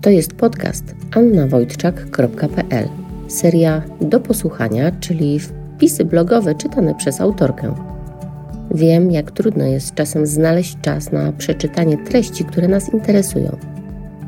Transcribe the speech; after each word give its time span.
To 0.00 0.10
jest 0.10 0.32
podcast 0.34 0.94
annawojtczak.pl. 1.16 2.88
Seria 3.28 3.82
do 4.00 4.20
posłuchania, 4.20 4.92
czyli 5.00 5.40
wpisy 5.40 6.04
blogowe 6.04 6.54
czytane 6.54 6.94
przez 6.94 7.20
autorkę. 7.20 7.74
Wiem, 8.70 9.10
jak 9.10 9.30
trudno 9.30 9.64
jest 9.64 9.94
czasem 9.94 10.26
znaleźć 10.26 10.76
czas 10.82 11.12
na 11.12 11.32
przeczytanie 11.32 11.98
treści, 11.98 12.44
które 12.44 12.68
nas 12.68 12.92
interesują. 12.92 13.56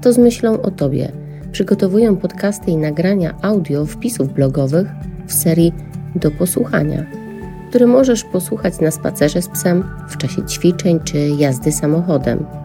To 0.02 0.12
z 0.12 0.18
myślą 0.18 0.62
o 0.62 0.70
Tobie 0.70 1.12
przygotowuję 1.52 2.16
podcasty 2.16 2.70
i 2.70 2.76
nagrania 2.76 3.34
audio 3.42 3.86
wpisów 3.86 4.34
blogowych 4.34 4.88
w 5.26 5.32
serii 5.32 5.72
do 6.16 6.30
posłuchania, 6.30 7.06
które 7.68 7.86
możesz 7.86 8.24
posłuchać 8.24 8.80
na 8.80 8.90
spacerze 8.90 9.42
z 9.42 9.48
psem, 9.48 9.84
w 10.08 10.16
czasie 10.16 10.46
ćwiczeń 10.46 11.00
czy 11.04 11.18
jazdy 11.18 11.72
samochodem. 11.72 12.61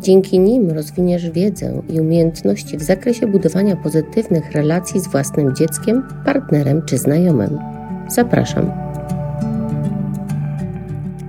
Dzięki 0.00 0.38
nim 0.38 0.70
rozwiniesz 0.70 1.30
wiedzę 1.30 1.82
i 1.88 2.00
umiejętności 2.00 2.76
w 2.76 2.82
zakresie 2.82 3.26
budowania 3.26 3.76
pozytywnych 3.76 4.52
relacji 4.52 5.00
z 5.00 5.08
własnym 5.08 5.54
dzieckiem, 5.54 6.02
partnerem 6.24 6.82
czy 6.86 6.98
znajomym. 6.98 7.58
Zapraszam. 8.08 8.70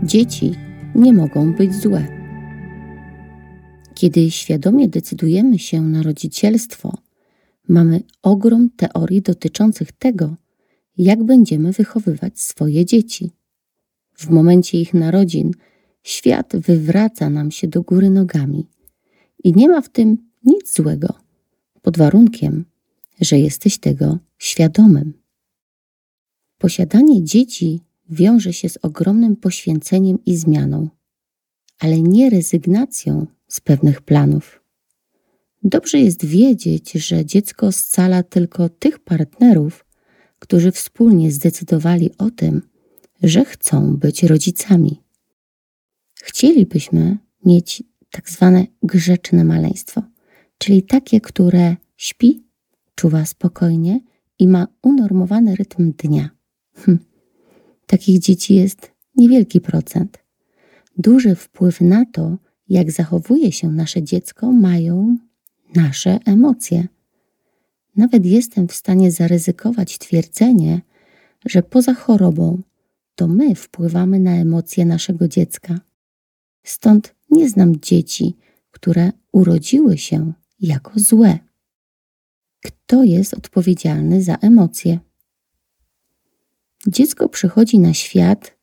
Dzieci 0.03 0.55
nie 0.95 1.13
mogą 1.13 1.53
być 1.53 1.75
złe. 1.75 2.07
Kiedy 3.93 4.31
świadomie 4.31 4.87
decydujemy 4.87 5.59
się 5.59 5.81
na 5.81 6.03
rodzicielstwo, 6.03 6.97
mamy 7.67 8.01
ogrom 8.23 8.69
teorii 8.77 9.21
dotyczących 9.21 9.91
tego, 9.91 10.35
jak 10.97 11.23
będziemy 11.23 11.71
wychowywać 11.71 12.39
swoje 12.39 12.85
dzieci. 12.85 13.31
W 14.13 14.29
momencie 14.29 14.81
ich 14.81 14.93
narodzin 14.93 15.51
świat 16.09 16.53
wywraca 16.55 17.29
nam 17.29 17.51
się 17.51 17.67
do 17.67 17.81
góry 17.81 18.09
nogami 18.09 18.67
i 19.43 19.53
nie 19.53 19.69
ma 19.69 19.81
w 19.81 19.89
tym 19.89 20.17
nic 20.43 20.75
złego, 20.75 21.13
pod 21.81 21.97
warunkiem, 21.97 22.65
że 23.21 23.39
jesteś 23.39 23.77
tego 23.77 24.17
świadomym. 24.37 25.13
Posiadanie 26.57 27.23
dzieci 27.23 27.81
wiąże 28.09 28.53
się 28.53 28.69
z 28.69 28.77
ogromnym 28.81 29.35
poświęceniem 29.35 30.17
i 30.25 30.35
zmianą, 30.37 30.89
ale 31.79 32.01
nie 32.01 32.29
rezygnacją 32.29 33.27
z 33.47 33.59
pewnych 33.59 34.01
planów. 34.01 34.61
Dobrze 35.63 35.99
jest 35.99 36.25
wiedzieć, 36.25 36.91
że 36.91 37.25
dziecko 37.25 37.71
scala 37.71 38.23
tylko 38.23 38.69
tych 38.69 38.99
partnerów, 38.99 39.85
którzy 40.39 40.71
wspólnie 40.71 41.31
zdecydowali 41.31 42.09
o 42.17 42.31
tym, 42.31 42.61
że 43.23 43.45
chcą 43.45 43.97
być 43.97 44.23
rodzicami. 44.23 45.08
Chcielibyśmy 46.23 47.17
mieć 47.45 47.83
tak 48.11 48.29
zwane 48.29 48.65
grzeczne 48.83 49.43
maleństwo, 49.43 50.01
czyli 50.57 50.83
takie, 50.83 51.21
które 51.21 51.75
śpi, 51.97 52.43
czuwa 52.95 53.25
spokojnie 53.25 53.99
i 54.39 54.47
ma 54.47 54.67
unormowany 54.81 55.55
rytm 55.55 55.93
dnia. 55.97 56.29
Hm. 56.75 56.99
Takich 57.85 58.19
dzieci 58.19 58.55
jest 58.55 58.91
niewielki 59.15 59.61
procent. 59.61 60.19
Duży 60.97 61.35
wpływ 61.35 61.81
na 61.81 62.05
to, 62.05 62.37
jak 62.69 62.91
zachowuje 62.91 63.51
się 63.51 63.71
nasze 63.71 64.03
dziecko, 64.03 64.51
mają 64.51 65.17
nasze 65.75 66.19
emocje. 66.25 66.87
Nawet 67.95 68.25
jestem 68.25 68.67
w 68.67 68.73
stanie 68.73 69.11
zaryzykować 69.11 69.97
twierdzenie, 69.97 70.81
że 71.45 71.63
poza 71.63 71.93
chorobą 71.93 72.61
to 73.15 73.27
my 73.27 73.55
wpływamy 73.55 74.19
na 74.19 74.35
emocje 74.35 74.85
naszego 74.85 75.27
dziecka. 75.27 75.79
Stąd 76.63 77.15
nie 77.29 77.49
znam 77.49 77.79
dzieci, 77.79 78.37
które 78.71 79.11
urodziły 79.31 79.97
się 79.97 80.33
jako 80.59 80.91
złe. 80.95 81.39
Kto 82.65 83.03
jest 83.03 83.33
odpowiedzialny 83.33 84.23
za 84.23 84.35
emocje? 84.35 84.99
Dziecko 86.87 87.29
przychodzi 87.29 87.79
na 87.79 87.93
świat 87.93 88.57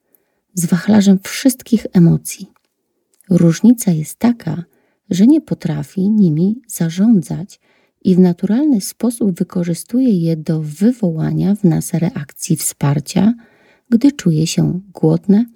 z 0.55 0.67
wachlarzem 0.67 1.19
wszystkich 1.23 1.87
emocji. 1.93 2.47
Różnica 3.31 3.91
jest 3.91 4.19
taka, 4.19 4.65
że 5.11 5.27
nie 5.27 5.41
potrafi 5.41 6.11
nimi 6.11 6.61
zarządzać 6.67 7.61
i 8.05 8.15
w 8.15 8.19
naturalny 8.19 8.81
sposób 8.81 9.39
wykorzystuje 9.39 10.21
je 10.21 10.37
do 10.37 10.61
wywołania 10.63 11.55
w 11.55 11.65
nas 11.65 11.95
reakcji 11.95 12.57
wsparcia, 12.57 13.35
gdy 13.91 14.13
czuje 14.13 14.47
się 14.47 14.81
głodne, 14.93 15.47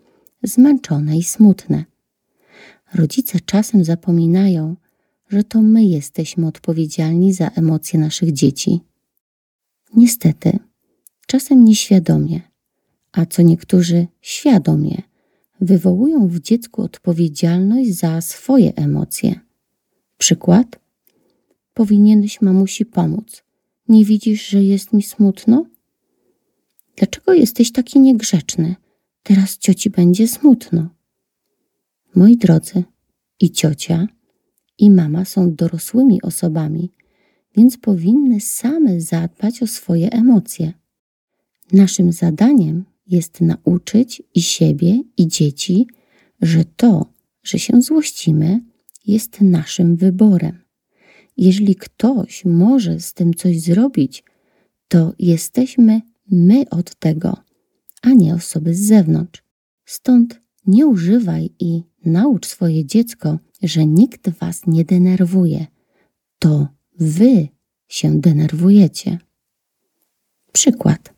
zmęczone 0.43 1.19
i 1.19 1.23
smutne. 1.23 1.85
Rodzice 2.95 3.41
czasem 3.41 3.85
zapominają, 3.85 4.77
że 5.29 5.45
to 5.45 5.63
my 5.63 5.85
jesteśmy 5.85 6.47
odpowiedzialni 6.47 7.33
za 7.33 7.49
emocje 7.49 8.01
naszych 8.01 8.33
dzieci. 8.33 8.81
Niestety, 9.97 10.59
czasem 11.27 11.65
nieświadomie, 11.65 12.41
a 13.13 13.27
co 13.27 13.43
niektórzy 13.43 14.07
świadomie, 14.21 15.03
wywołują 15.61 16.29
w 16.29 16.41
dziecku 16.41 16.83
odpowiedzialność 16.83 17.95
za 17.95 18.21
swoje 18.21 18.75
emocje. 18.75 19.41
Przykład? 20.19 20.81
Powinieneś 21.75 22.41
mamusi 22.41 22.87
pomóc. 22.87 23.43
Nie 23.89 24.05
widzisz, 24.05 24.47
że 24.47 24.63
jest 24.65 24.93
mi 24.93 25.03
smutno? 25.03 25.67
Dlaczego 26.97 27.33
jesteś 27.33 27.73
taki 27.73 28.01
niegrzeczny? 28.01 28.75
Teraz 29.23 29.59
cioci 29.59 29.91
będzie 29.91 30.29
smutno. 30.29 30.89
Moi 32.15 32.37
drodzy, 32.37 32.85
i 33.41 33.51
ciocia, 33.51 34.07
i 34.79 34.91
mama 34.91 35.25
są 35.25 35.55
dorosłymi 35.55 36.23
osobami, 36.23 36.93
więc 37.57 37.79
powinny 37.79 38.41
same 38.41 39.01
zadbać 39.01 39.63
o 39.63 39.67
swoje 39.67 40.11
emocje. 40.13 40.73
Naszym 41.73 42.13
zadaniem 42.13 42.85
jest 43.07 43.41
nauczyć 43.41 44.23
i 44.35 44.43
siebie, 44.43 45.03
i 45.17 45.29
dzieci, 45.29 45.87
że 46.43 46.65
to, 46.65 47.13
że 47.43 47.59
się 47.59 47.83
złościmy, 47.83 48.61
jest 49.07 49.41
naszym 49.41 49.97
wyborem. 49.97 50.59
Jeżeli 51.37 51.77
ktoś 51.77 52.45
może 52.45 53.01
z 53.01 53.15
tym 53.15 53.35
coś 53.35 53.61
zrobić, 53.61 54.25
to 54.89 55.13
jesteśmy 55.19 56.01
my 56.31 56.65
od 56.71 56.95
tego, 56.95 57.37
a 58.03 58.09
nie 58.13 58.35
osoby 58.35 58.75
z 58.75 58.81
zewnątrz. 58.81 59.43
Stąd 59.85 60.41
nie 60.67 60.87
używaj 60.87 61.51
i 61.59 61.83
naucz 62.05 62.47
swoje 62.47 62.85
dziecko, 62.85 63.39
że 63.63 63.87
nikt 63.87 64.31
was 64.31 64.67
nie 64.67 64.85
denerwuje. 64.85 65.67
To 66.39 66.69
wy 66.99 67.49
się 67.89 68.21
denerwujecie. 68.21 69.19
Przykład. 70.53 71.15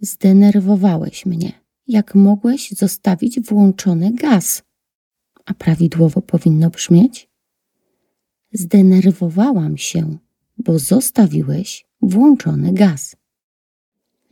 Zdenerwowałeś 0.00 1.26
mnie. 1.26 1.52
Jak 1.86 2.14
mogłeś 2.14 2.70
zostawić 2.70 3.40
włączony 3.40 4.12
gaz? 4.14 4.62
A 5.44 5.54
prawidłowo 5.54 6.22
powinno 6.22 6.70
brzmieć? 6.70 7.30
Zdenerwowałam 8.52 9.76
się, 9.76 10.18
bo 10.58 10.78
zostawiłeś 10.78 11.86
włączony 12.02 12.72
gaz. 12.72 13.16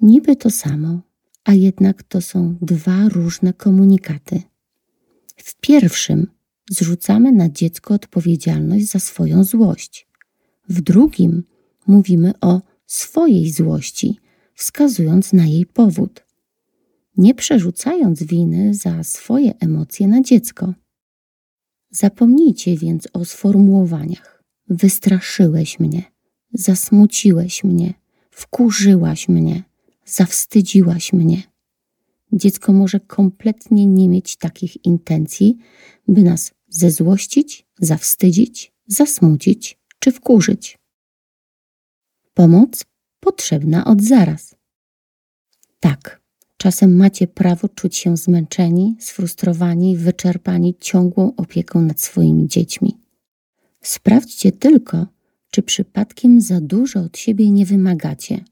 Niby 0.01 0.37
to 0.37 0.51
samo, 0.51 1.01
a 1.45 1.55
jednak 1.55 2.03
to 2.03 2.21
są 2.21 2.57
dwa 2.63 3.09
różne 3.09 3.53
komunikaty. 3.53 4.43
W 5.37 5.61
pierwszym 5.61 6.27
zrzucamy 6.71 7.33
na 7.33 7.49
dziecko 7.49 7.95
odpowiedzialność 7.95 8.87
za 8.87 8.99
swoją 8.99 9.45
złość. 9.45 10.09
W 10.69 10.81
drugim 10.81 11.45
mówimy 11.87 12.33
o 12.41 12.63
swojej 12.87 13.51
złości, 13.51 14.21
wskazując 14.55 15.33
na 15.33 15.47
jej 15.47 15.67
powód, 15.67 16.25
nie 17.17 17.35
przerzucając 17.35 18.23
winy 18.23 18.75
za 18.75 19.05
swoje 19.05 19.59
emocje 19.59 20.09
na 20.09 20.23
dziecko. 20.23 20.75
Zapomnijcie 21.91 22.77
więc 22.77 23.09
o 23.13 23.25
sformułowaniach: 23.25 24.43
Wystraszyłeś 24.69 25.81
mnie, 25.81 26.03
zasmuciłeś 26.53 27.65
mnie, 27.65 27.95
wkurzyłaś 28.31 29.29
mnie, 29.29 29.63
zawstydziłaś 30.05 31.13
mnie. 31.13 31.43
Dziecko 32.35 32.73
może 32.73 33.01
kompletnie 33.01 33.87
nie 33.87 34.09
mieć 34.09 34.37
takich 34.37 34.85
intencji, 34.85 35.57
by 36.09 36.23
nas 36.23 36.55
zezłościć, 36.69 37.67
zawstydzić, 37.79 38.73
zasmucić 38.87 39.79
czy 39.99 40.13
wkurzyć. 40.13 40.79
Pomoc 42.35 42.85
potrzebna 43.21 43.85
od 43.85 44.03
zaraz. 44.03 44.55
Tak, 45.81 46.23
czasem 46.57 46.97
macie 46.97 47.27
prawo 47.27 47.69
czuć 47.69 47.97
się 47.97 48.17
zmęczeni, 48.17 48.97
sfrustrowani, 49.01 49.97
wyczerpani 49.97 50.75
ciągłą 50.81 51.37
opieką 51.37 51.81
nad 51.81 52.01
swoimi 52.01 52.49
dziećmi. 52.49 52.99
Sprawdźcie 53.83 54.53
tylko, 54.53 55.07
czy 55.51 55.63
przypadkiem 55.63 56.41
za 56.41 56.61
dużo 56.61 57.01
od 57.01 57.19
siebie 57.19 57.51
nie 57.51 57.67
wymagacie. 57.67 58.45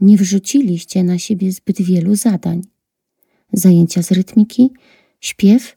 Nie 0.00 0.16
wrzuciliście 0.16 1.04
na 1.04 1.18
siebie 1.18 1.52
zbyt 1.52 1.82
wielu 1.82 2.14
zadań. 2.14 2.62
Zajęcia 3.52 4.02
z 4.02 4.10
rytmiki, 4.12 4.70
śpiew, 5.20 5.76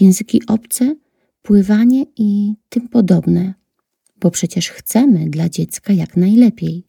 języki 0.00 0.46
obce, 0.46 0.96
pływanie 1.42 2.06
i 2.16 2.54
tym 2.68 2.88
podobne 2.88 3.54
bo 4.20 4.30
przecież 4.30 4.70
chcemy 4.70 5.30
dla 5.30 5.48
dziecka 5.48 5.92
jak 5.92 6.16
najlepiej. 6.16 6.86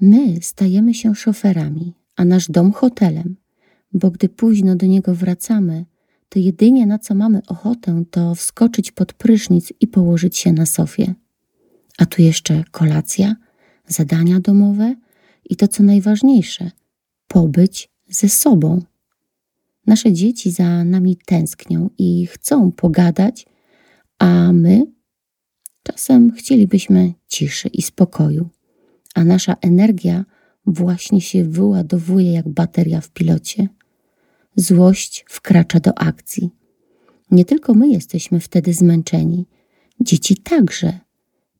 My 0.00 0.42
stajemy 0.42 0.94
się 0.94 1.14
szoferami, 1.14 1.94
a 2.16 2.24
nasz 2.24 2.50
dom 2.50 2.72
hotelem, 2.72 3.36
bo 3.92 4.10
gdy 4.10 4.28
późno 4.28 4.76
do 4.76 4.86
niego 4.86 5.14
wracamy, 5.14 5.84
to 6.28 6.38
jedynie 6.38 6.86
na 6.86 6.98
co 6.98 7.14
mamy 7.14 7.40
ochotę, 7.46 8.04
to 8.10 8.34
wskoczyć 8.34 8.92
pod 8.92 9.12
prysznic 9.12 9.72
i 9.80 9.86
położyć 9.86 10.38
się 10.38 10.52
na 10.52 10.66
sofie. 10.66 11.14
A 11.98 12.06
tu 12.06 12.22
jeszcze 12.22 12.64
kolacja, 12.70 13.36
zadania 13.86 14.40
domowe 14.40 14.94
i 15.44 15.56
to 15.56 15.68
co 15.68 15.82
najważniejsze 15.82 16.70
pobyć 17.28 17.88
ze 18.08 18.28
sobą. 18.28 18.82
Nasze 19.86 20.12
dzieci 20.12 20.50
za 20.50 20.84
nami 20.84 21.16
tęsknią 21.16 21.90
i 21.98 22.26
chcą 22.26 22.72
pogadać, 22.72 23.46
a 24.18 24.52
my 24.52 24.86
czasem 25.82 26.32
chcielibyśmy 26.32 27.14
ciszy 27.28 27.68
i 27.68 27.82
spokoju, 27.82 28.48
a 29.14 29.24
nasza 29.24 29.56
energia 29.60 30.24
właśnie 30.66 31.20
się 31.20 31.44
wyładowuje 31.44 32.32
jak 32.32 32.48
bateria 32.48 33.00
w 33.00 33.10
pilocie. 33.10 33.68
Złość 34.56 35.24
wkracza 35.28 35.80
do 35.80 35.98
akcji. 35.98 36.50
Nie 37.30 37.44
tylko 37.44 37.74
my 37.74 37.88
jesteśmy 37.88 38.40
wtedy 38.40 38.72
zmęczeni, 38.72 39.46
dzieci 40.00 40.36
także. 40.36 40.98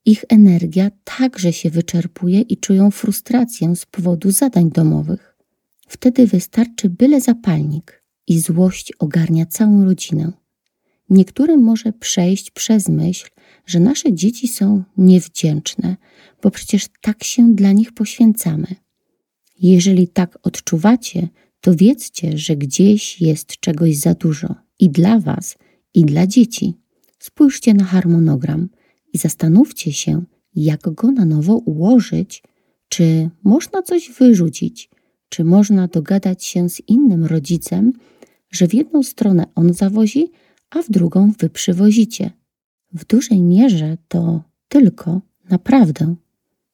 Ich 0.04 0.24
energia 0.28 0.90
także 1.04 1.52
się 1.52 1.70
wyczerpuje 1.70 2.40
i 2.40 2.56
czują 2.56 2.90
frustrację 2.90 3.76
z 3.76 3.86
powodu 3.86 4.30
zadań 4.30 4.70
domowych. 4.70 5.36
Wtedy 5.88 6.26
wystarczy 6.26 6.90
byle 6.90 7.20
zapalnik 7.20 8.05
i 8.26 8.40
złość 8.40 8.92
ogarnia 8.98 9.46
całą 9.46 9.84
rodzinę. 9.84 10.32
Niektórym 11.10 11.62
może 11.62 11.92
przejść 11.92 12.50
przez 12.50 12.88
myśl, 12.88 13.28
że 13.66 13.80
nasze 13.80 14.12
dzieci 14.12 14.48
są 14.48 14.82
niewdzięczne, 14.96 15.96
bo 16.42 16.50
przecież 16.50 16.86
tak 17.00 17.24
się 17.24 17.54
dla 17.54 17.72
nich 17.72 17.92
poświęcamy. 17.92 18.66
Jeżeli 19.62 20.08
tak 20.08 20.38
odczuwacie, 20.42 21.28
to 21.60 21.74
wiedzcie, 21.74 22.38
że 22.38 22.56
gdzieś 22.56 23.20
jest 23.20 23.60
czegoś 23.60 23.96
za 23.96 24.14
dużo 24.14 24.54
i 24.78 24.90
dla 24.90 25.18
Was, 25.18 25.56
i 25.94 26.04
dla 26.04 26.26
dzieci. 26.26 26.74
Spójrzcie 27.18 27.74
na 27.74 27.84
harmonogram 27.84 28.68
i 29.12 29.18
zastanówcie 29.18 29.92
się, 29.92 30.24
jak 30.54 30.80
go 30.94 31.12
na 31.12 31.24
nowo 31.24 31.56
ułożyć, 31.56 32.42
czy 32.88 33.30
można 33.42 33.82
coś 33.82 34.10
wyrzucić, 34.10 34.90
czy 35.28 35.44
można 35.44 35.88
dogadać 35.88 36.44
się 36.44 36.68
z 36.68 36.80
innym 36.88 37.24
rodzicem, 37.24 37.92
że 38.50 38.68
w 38.68 38.74
jedną 38.74 39.02
stronę 39.02 39.46
on 39.54 39.72
zawozi, 39.72 40.30
a 40.70 40.82
w 40.82 40.90
drugą 40.90 41.32
wy 41.38 41.50
przywozicie. 41.50 42.30
W 42.92 43.04
dużej 43.04 43.42
mierze 43.42 43.96
to 44.08 44.42
tylko, 44.68 45.20
naprawdę, 45.50 46.14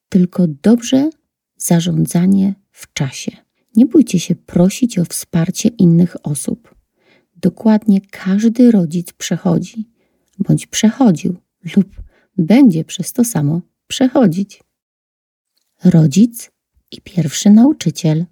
tylko 0.09 0.47
dobrze 0.47 1.11
zarządzanie 1.57 2.55
w 2.71 2.93
czasie. 2.93 3.33
Nie 3.77 3.87
bójcie 3.87 4.21
się 4.21 4.35
prosić 4.35 4.99
o 4.99 5.05
wsparcie 5.05 5.69
innych 5.69 6.17
osób. 6.23 6.75
Dokładnie 7.37 8.01
każdy 8.01 8.71
rodzic 8.71 9.13
przechodzi, 9.13 9.89
bądź 10.39 10.67
przechodził, 10.67 11.37
lub 11.77 12.03
będzie 12.39 12.85
przez 12.85 13.13
to 13.13 13.25
samo 13.25 13.61
przechodzić. 13.87 14.63
Rodzic 15.85 16.51
i 16.91 17.01
pierwszy 17.01 17.51
nauczyciel. 17.51 18.27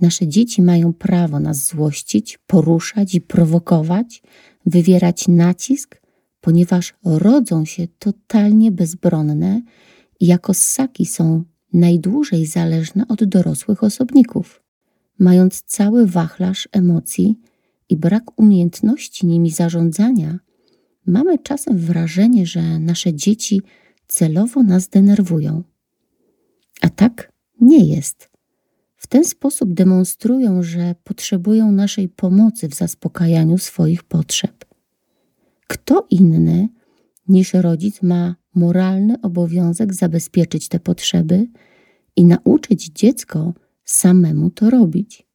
Nasze 0.00 0.28
dzieci 0.28 0.62
mają 0.62 0.92
prawo 0.92 1.40
nas 1.40 1.66
złościć, 1.66 2.38
poruszać 2.46 3.14
i 3.14 3.20
prowokować, 3.20 4.22
wywierać 4.66 5.28
nacisk, 5.28 6.00
ponieważ 6.40 6.94
rodzą 7.04 7.64
się 7.64 7.88
totalnie 7.98 8.72
bezbronne 8.72 9.62
i 10.20 10.26
jako 10.26 10.54
ssaki 10.54 11.06
są 11.06 11.44
najdłużej 11.72 12.46
zależne 12.46 13.08
od 13.08 13.24
dorosłych 13.24 13.84
osobników. 13.84 14.62
Mając 15.18 15.62
cały 15.62 16.06
wachlarz 16.06 16.68
emocji 16.72 17.38
i 17.88 17.96
brak 17.96 18.40
umiejętności 18.40 19.26
nimi 19.26 19.50
zarządzania, 19.50 20.38
mamy 21.06 21.38
czasem 21.38 21.78
wrażenie, 21.78 22.46
że 22.46 22.78
nasze 22.78 23.14
dzieci 23.14 23.62
celowo 24.06 24.62
nas 24.62 24.88
denerwują. 24.88 25.62
A 26.80 26.88
tak 26.88 27.32
nie 27.60 27.84
jest. 27.84 28.37
W 28.98 29.06
ten 29.06 29.24
sposób 29.24 29.74
demonstrują, 29.74 30.62
że 30.62 30.94
potrzebują 31.04 31.72
naszej 31.72 32.08
pomocy 32.08 32.68
w 32.68 32.74
zaspokajaniu 32.74 33.58
swoich 33.58 34.02
potrzeb. 34.02 34.64
Kto 35.66 36.06
inny 36.10 36.68
niż 37.28 37.54
rodzic 37.54 38.02
ma 38.02 38.36
moralny 38.54 39.20
obowiązek 39.22 39.94
zabezpieczyć 39.94 40.68
te 40.68 40.80
potrzeby 40.80 41.46
i 42.16 42.24
nauczyć 42.24 42.88
dziecko 42.88 43.54
samemu 43.84 44.50
to 44.50 44.70
robić. 44.70 45.26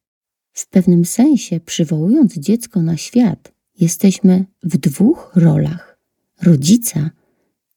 W 0.52 0.68
pewnym 0.68 1.04
sensie, 1.04 1.60
przywołując 1.60 2.38
dziecko 2.38 2.82
na 2.82 2.96
świat, 2.96 3.52
jesteśmy 3.80 4.44
w 4.62 4.76
dwóch 4.76 5.32
rolach 5.34 5.98
rodzica 6.42 7.10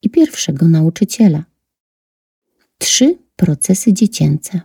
i 0.02 0.10
pierwszego 0.10 0.68
nauczyciela. 0.68 1.46
Trzy 2.78 3.18
procesy 3.36 3.94
dziecięce. 3.94 4.62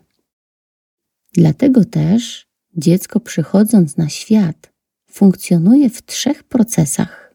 Dlatego 1.33 1.85
też 1.85 2.47
dziecko 2.77 3.21
przychodząc 3.21 3.97
na 3.97 4.09
świat 4.09 4.73
funkcjonuje 5.11 5.91
w 5.91 6.03
trzech 6.03 6.45
procesach: 6.45 7.35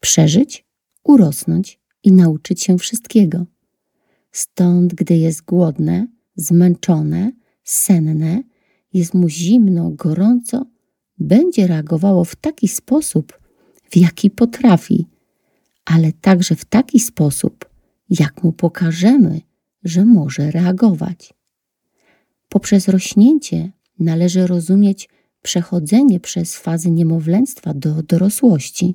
przeżyć, 0.00 0.64
urosnąć 1.04 1.80
i 2.02 2.12
nauczyć 2.12 2.62
się 2.62 2.78
wszystkiego. 2.78 3.46
Stąd, 4.32 4.94
gdy 4.94 5.16
jest 5.16 5.42
głodne, 5.42 6.06
zmęczone, 6.36 7.32
senne, 7.64 8.42
jest 8.92 9.14
mu 9.14 9.28
zimno, 9.28 9.90
gorąco, 9.90 10.66
będzie 11.18 11.66
reagowało 11.66 12.24
w 12.24 12.36
taki 12.36 12.68
sposób, 12.68 13.38
w 13.90 13.96
jaki 13.96 14.30
potrafi, 14.30 15.06
ale 15.84 16.12
także 16.12 16.56
w 16.56 16.64
taki 16.64 17.00
sposób, 17.00 17.70
jak 18.10 18.44
mu 18.44 18.52
pokażemy, 18.52 19.40
że 19.84 20.04
może 20.04 20.50
reagować. 20.50 21.39
Poprzez 22.50 22.88
rośnięcie 22.88 23.72
należy 23.98 24.46
rozumieć 24.46 25.08
przechodzenie 25.42 26.20
przez 26.20 26.56
fazy 26.56 26.90
niemowlęctwa 26.90 27.74
do 27.74 28.02
dorosłości. 28.02 28.94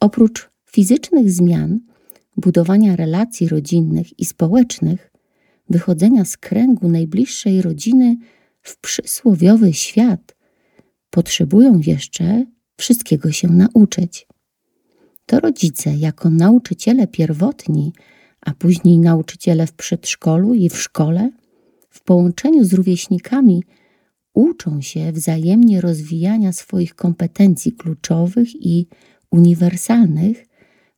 Oprócz 0.00 0.50
fizycznych 0.66 1.30
zmian, 1.30 1.80
budowania 2.36 2.96
relacji 2.96 3.48
rodzinnych 3.48 4.18
i 4.18 4.24
społecznych, 4.24 5.12
wychodzenia 5.70 6.24
z 6.24 6.36
kręgu 6.36 6.88
najbliższej 6.88 7.62
rodziny 7.62 8.16
w 8.62 8.80
przysłowiowy 8.80 9.72
świat, 9.72 10.36
potrzebują 11.10 11.80
jeszcze 11.86 12.46
wszystkiego 12.76 13.32
się 13.32 13.48
nauczyć. 13.48 14.26
To 15.26 15.40
rodzice, 15.40 15.96
jako 15.96 16.30
nauczyciele 16.30 17.06
pierwotni, 17.06 17.92
a 18.40 18.54
później 18.54 18.98
nauczyciele 18.98 19.66
w 19.66 19.72
przedszkolu 19.72 20.54
i 20.54 20.68
w 20.68 20.80
szkole, 20.80 21.30
w 21.94 22.02
połączeniu 22.02 22.64
z 22.64 22.72
rówieśnikami, 22.72 23.64
uczą 24.34 24.80
się 24.80 25.12
wzajemnie 25.12 25.80
rozwijania 25.80 26.52
swoich 26.52 26.94
kompetencji 26.94 27.72
kluczowych 27.72 28.48
i 28.66 28.86
uniwersalnych 29.30 30.44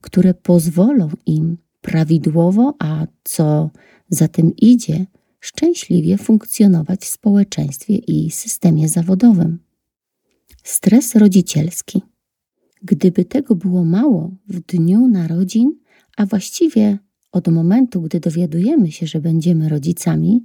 które 0.07 0.35
pozwolą 0.35 1.09
im 1.27 1.59
prawidłowo, 1.81 2.75
a 2.79 3.07
co 3.25 3.71
za 4.09 4.29
tym 4.29 4.57
idzie, 4.57 5.07
szczęśliwie 5.41 6.19
funkcjonować 6.19 7.01
w 7.01 7.09
społeczeństwie 7.09 7.97
i 7.97 8.31
systemie 8.31 8.89
zawodowym. 8.89 9.59
Stres 10.63 11.15
rodzicielski. 11.15 12.03
Gdyby 12.83 13.25
tego 13.25 13.55
było 13.55 13.85
mało 13.85 14.31
w 14.49 14.61
dniu 14.61 15.09
narodzin, 15.09 15.79
a 16.17 16.27
właściwie 16.27 16.99
od 17.33 17.49
momentu, 17.49 18.03
gdy 18.03 18.21
dowiadujemy 18.21 18.93
się, 18.93 19.07
że 19.07 19.21
będziemy 19.21 19.69
rodzicami, 19.69 20.45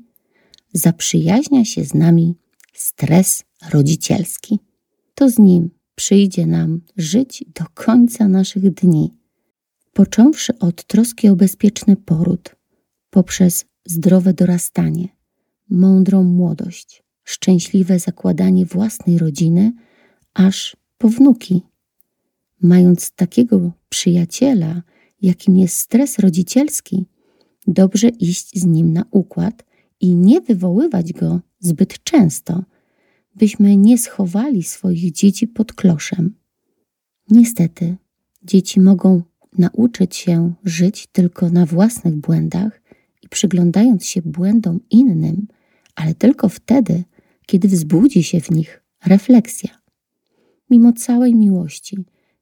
zaprzyjaźnia 0.74 1.66
się 1.66 1.84
z 1.84 1.94
nami 1.94 2.36
stres 2.74 3.44
rodzicielski. 3.70 4.60
To 5.16 5.30
z 5.30 5.40
nim 5.40 5.70
przyjdzie 5.96 6.46
nam 6.48 6.82
żyć 6.98 7.46
do 7.56 7.66
końca 7.74 8.28
naszych 8.28 8.74
dni 8.74 9.22
począwszy 9.94 10.60
od 10.60 10.84
troski 10.84 11.30
o 11.30 11.36
bezpieczny 11.36 11.96
poród, 11.96 12.56
poprzez 13.10 13.66
zdrowe 13.86 14.34
dorastanie, 14.34 15.08
mądrą 15.70 16.24
młodość, 16.24 17.04
szczęśliwe 17.24 18.00
zakładanie 18.00 18.66
własnej 18.66 19.18
rodziny, 19.18 19.74
aż 20.34 20.78
po 20.98 21.10
wnuki. 21.10 21.62
Mając 22.62 23.12
takiego 23.12 23.72
przyjaciela, 23.90 24.82
jakim 25.22 25.58
jest 25.58 25.78
stres 25.78 26.20
rodzicielski, 26.20 27.06
dobrze 27.68 28.10
iść 28.10 28.60
z 28.60 28.66
nim 28.66 28.94
na 28.94 29.06
układ 29.12 29.64
i 30.02 30.16
nie 30.16 30.42
wywoływać 30.42 31.14
go 31.14 31.40
zbyt 31.60 32.04
często, 32.04 32.64
byśmy 33.36 33.78
nie 33.78 33.98
schowali 33.98 34.64
swoich 34.64 35.12
dzieci 35.12 35.48
pod 35.48 35.74
kloszem. 35.74 36.36
Niestety, 37.30 37.96
dzieci 38.44 38.80
mogą 38.80 39.22
nauczyć 39.58 40.16
się 40.16 40.54
żyć 40.64 41.08
tylko 41.12 41.50
na 41.50 41.66
własnych 41.66 42.16
błędach 42.16 42.82
i 43.24 43.30
przyglądając 43.30 44.06
się 44.06 44.22
błędom 44.22 44.80
innym, 44.90 45.48
ale 45.96 46.16
tylko 46.16 46.50
wtedy, 46.50 47.04
kiedy 47.46 47.68
wzbudzi 47.68 48.24
się 48.24 48.42
w 48.42 48.52
nich 48.52 48.84
refleksja. 49.06 49.82
Mimo 50.70 50.94
całej 50.94 51.36
miłości, 51.36 51.98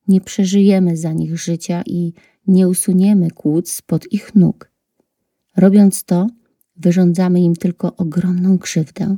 nie 0.07 0.21
przeżyjemy 0.21 0.97
za 0.97 1.13
nich 1.13 1.39
życia 1.39 1.83
i 1.85 2.13
nie 2.47 2.67
usuniemy 2.67 3.31
kłód 3.31 3.69
spod 3.69 4.13
ich 4.13 4.35
nóg. 4.35 4.71
Robiąc 5.57 6.03
to, 6.03 6.27
wyrządzamy 6.79 7.41
im 7.41 7.55
tylko 7.55 7.95
ogromną 7.95 8.57
krzywdę. 8.57 9.17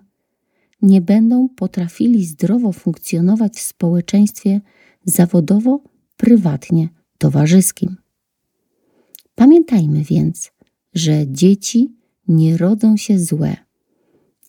Nie 0.81 1.01
będą 1.01 1.49
potrafili 1.49 2.25
zdrowo 2.25 2.71
funkcjonować 2.71 3.57
w 3.57 3.61
społeczeństwie 3.61 4.61
zawodowo, 5.05 5.83
prywatnie, 6.17 6.89
towarzyskim. 7.17 7.95
Pamiętajmy 9.35 10.03
więc, 10.03 10.51
że 10.93 11.27
dzieci 11.27 11.95
nie 12.27 12.57
rodzą 12.57 12.97
się 12.97 13.19
złe. 13.19 13.55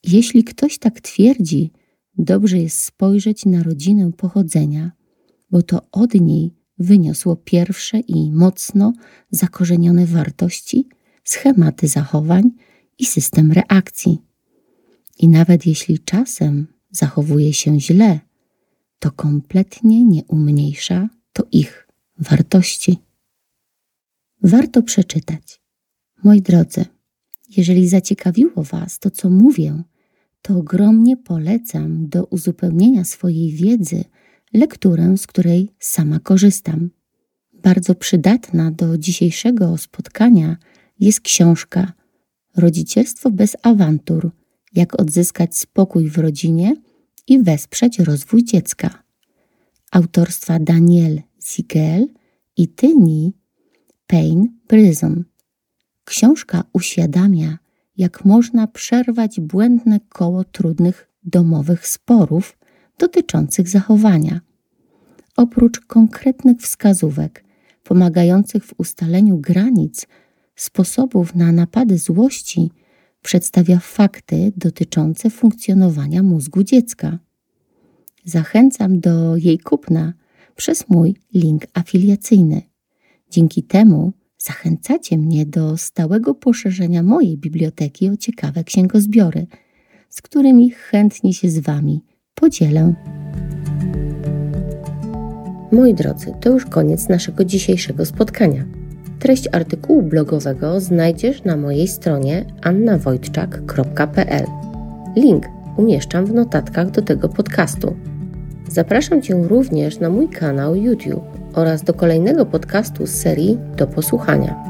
Jeśli 0.04 0.45
ktoś 0.45 0.78
tak 0.78 1.00
twierdzi, 1.00 1.73
dobrze 2.19 2.59
jest 2.59 2.78
spojrzeć 2.78 3.47
na 3.47 3.62
rodzinę 3.62 4.12
pochodzenia, 4.12 4.92
bo 5.50 5.62
to 5.62 5.90
od 5.92 6.14
niej 6.14 6.54
wyniosło 6.78 7.37
pierwsze 7.37 8.00
i 8.00 8.33
mocno 8.33 8.92
zakorzenione 9.31 10.07
wartości, 10.07 10.88
schematy 11.25 11.88
zachowań 11.88 12.50
i 13.02 13.06
system 13.06 13.52
reakcji. 13.52 14.18
I 15.18 15.28
nawet 15.28 15.66
jeśli 15.66 15.99
czasem 15.99 16.66
zachowuje 16.90 17.52
się 17.52 17.80
źle, 17.80 18.21
to 18.99 19.11
kompletnie 19.11 20.04
nie 20.04 20.25
umniejsza 20.25 21.09
to 21.32 21.47
ich 21.52 21.88
wartości. 22.18 22.99
Warto 24.42 24.82
przeczytać. 24.82 25.61
Moi 26.25 26.42
drodzy, 26.42 26.85
jeżeli 27.56 27.88
zaciekawiło 27.88 28.62
Was 28.62 28.99
to, 28.99 29.11
co 29.11 29.30
mówię, 29.30 29.82
to 30.42 30.59
ogromnie 30.59 31.16
polecam 31.16 32.09
do 32.09 32.25
uzupełnienia 32.25 33.04
swojej 33.04 33.52
wiedzy 33.52 34.04
lekturę, 34.52 35.16
z 35.16 35.26
której 35.26 35.71
sama 35.78 36.18
korzystam. 36.21 36.90
Bardzo 37.52 37.94
przydatna 37.94 38.71
do 38.71 38.99
dzisiejszego 38.99 39.78
spotkania 39.78 40.56
jest 41.00 41.21
książka 41.21 41.92
Rodzicielstwo 42.56 43.30
bez 43.30 43.56
awantur 43.62 44.30
jak 44.73 45.00
odzyskać 45.00 45.56
spokój 45.56 46.11
w 46.11 46.18
rodzinie 46.18 46.76
i 47.26 47.42
wesprzeć 47.42 47.99
rozwój 47.99 48.44
dziecka. 48.44 49.02
Autorstwa 49.90 50.59
Daniel 50.59 51.23
Ziegel 51.42 52.09
i 52.56 52.68
Tyni 52.68 53.32
Payne 54.06 54.47
Prison. 54.66 55.25
Książka 56.04 56.64
uświadamia, 56.73 57.59
jak 57.97 58.25
można 58.25 58.66
przerwać 58.66 59.40
błędne 59.40 60.00
koło 60.09 60.44
trudnych 60.44 61.09
domowych 61.25 61.87
sporów 61.87 62.59
dotyczących 62.99 63.68
zachowania. 63.68 64.40
Oprócz 65.37 65.80
konkretnych 65.80 66.59
wskazówek 66.59 67.44
pomagających 67.85 68.64
w 68.64 68.75
ustaleniu 68.78 69.38
granic, 69.38 70.06
sposobów 70.62 71.35
na 71.35 71.52
napady 71.52 71.99
złości, 71.99 72.71
przedstawia 73.23 73.78
fakty 73.78 74.52
dotyczące 74.57 75.31
funkcjonowania 75.31 76.23
mózgu 76.23 76.62
dziecka. 76.62 77.19
Zachęcam 78.25 79.00
do 79.00 79.37
jej 79.37 79.59
kupna 79.59 80.12
przez 80.57 80.88
mój 80.88 81.16
link 81.35 81.66
afiliacyjny. 81.75 82.62
Dzięki 83.31 83.62
temu 83.62 84.12
zachęcacie 84.38 85.19
mnie 85.19 85.47
do 85.47 85.76
stałego 85.76 86.35
poszerzenia 86.35 87.02
mojej 87.02 87.38
biblioteki 87.38 88.11
o 88.11 88.16
ciekawe 88.16 88.64
księgozbiory, 88.64 89.47
z 90.09 90.23
którymi 90.23 90.71
chętnie 90.71 91.35
się 91.35 91.50
z 91.50 91.59
Wami 91.59 92.04
podzielę. 92.35 92.95
Moi 95.73 95.95
drodzy, 95.95 96.33
to 96.40 96.50
już 96.50 96.66
koniec 96.66 97.09
naszego 97.09 97.45
dzisiejszego 97.45 98.07
spotkania. 98.07 98.82
Treść 99.23 99.49
artykułu 99.52 100.02
blogowego 100.02 100.81
znajdziesz 100.81 101.45
na 101.45 101.57
mojej 101.57 101.88
stronie 101.88 102.45
annawojtczak.pl. 102.62 104.45
Link 105.17 105.45
umieszczam 105.76 106.26
w 106.26 106.35
notatkach 106.35 106.91
do 106.91 107.02
tego 107.02 107.29
podcastu. 107.29 107.97
Zapraszam 108.69 109.23
Cię 109.23 109.35
również 109.35 110.00
na 110.00 110.11
mój 110.11 110.29
kanał 110.29 110.76
YouTube 110.76 111.25
oraz 111.55 111.83
do 111.83 111.95
kolejnego 111.95 112.47
podcastu 112.47 113.07
z 113.07 113.11
serii 113.11 113.59
Do 113.76 113.87
Posłuchania. 113.87 114.64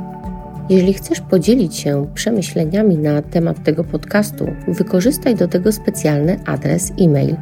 Jeżeli 0.71 0.93
chcesz 0.93 1.21
podzielić 1.21 1.77
się 1.77 2.07
przemyśleniami 2.15 2.99
na 2.99 3.23
temat 3.23 3.65
tego 3.65 3.85
podcastu, 3.85 4.47
wykorzystaj 4.69 5.37
do 5.37 5.49
tego 5.49 5.73
specjalny 5.73 6.37
adres 6.47 6.93
e-mail 7.01 7.37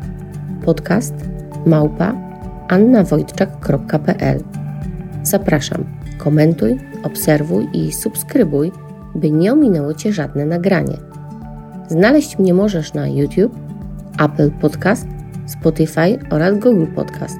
podcast 0.64 1.14
małpa. 1.66 2.14
Zapraszam, 5.22 5.99
komentuj, 6.24 6.78
obserwuj 7.02 7.68
i 7.72 7.92
subskrybuj, 7.92 8.72
by 9.14 9.30
nie 9.30 9.52
ominęło 9.52 9.94
Cię 9.94 10.12
żadne 10.12 10.46
nagranie. 10.46 10.96
Znaleźć 11.88 12.38
mnie 12.38 12.54
możesz 12.54 12.94
na 12.94 13.08
YouTube, 13.08 13.58
Apple 14.18 14.50
Podcast, 14.50 15.06
Spotify 15.46 16.18
oraz 16.30 16.58
Google 16.58 16.86
Podcast. 16.94 17.38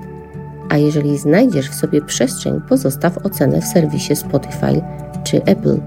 A 0.69 0.77
jeżeli 0.77 1.19
znajdziesz 1.19 1.71
w 1.71 1.75
sobie 1.75 2.03
przestrzeń, 2.03 2.61
pozostaw 2.69 3.19
ocenę 3.19 3.61
w 3.61 3.65
serwisie 3.65 4.17
Spotify 4.17 4.83
czy 5.25 5.45
Apple. 5.45 5.81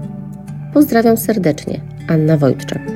Pozdrawiam 0.74 1.16
serdecznie, 1.16 1.80
Anna 2.08 2.36
Wojtczak. 2.36 2.93